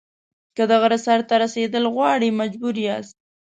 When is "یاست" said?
2.85-3.15